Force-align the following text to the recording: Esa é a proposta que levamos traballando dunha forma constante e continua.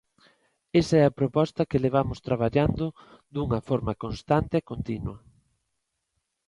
Esa 0.79 0.95
é 1.01 1.03
a 1.05 1.15
proposta 1.19 1.67
que 1.69 1.83
levamos 1.85 2.19
traballando 2.27 2.85
dunha 3.33 3.59
forma 3.69 3.93
constante 4.03 4.53
e 4.57 4.67
continua. 4.71 5.17